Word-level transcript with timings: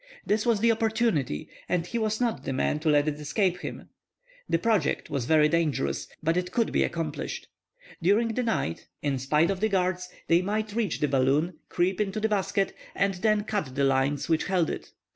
This 0.25 0.47
was 0.47 0.61
the 0.61 0.71
opportunity, 0.71 1.47
and 1.69 1.85
he 1.85 1.99
was 1.99 2.19
not 2.19 2.43
the 2.43 2.53
man 2.53 2.79
to 2.79 2.89
let 2.89 3.07
it 3.07 3.19
escape 3.19 3.59
him. 3.59 3.89
The 4.49 4.57
project 4.57 5.11
was 5.11 5.25
very 5.25 5.47
dangerous, 5.47 6.07
but 6.23 6.35
it 6.35 6.51
could 6.51 6.71
be 6.71 6.81
accomplished. 6.81 7.45
During 8.01 8.29
the 8.29 8.41
night, 8.41 8.87
in 9.03 9.19
spite 9.19 9.51
of 9.51 9.59
the 9.59 9.69
guards, 9.69 10.09
they 10.27 10.41
might 10.41 10.73
reach 10.73 11.01
the 11.01 11.07
balloon, 11.07 11.59
creep 11.69 12.01
into 12.01 12.19
the 12.19 12.29
basket, 12.29 12.73
and 12.95 13.13
then 13.13 13.43
cut 13.43 13.75
the 13.75 13.83
lines 13.83 14.27
which 14.27 14.45
held 14.45 14.71
it! 14.71 14.91